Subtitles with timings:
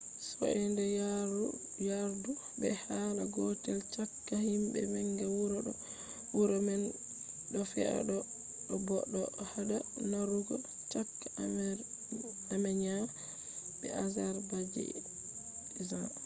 [0.33, 0.85] soinde
[1.91, 5.73] yardu be hala gotel chaka him manga wuro do
[6.35, 6.83] wuro man
[7.51, 7.93] do fea
[8.85, 9.77] bo do hada
[10.11, 10.55] narrugo
[10.91, 11.25] chaka
[12.53, 12.95] armenia
[13.79, 15.03] be azerbaijan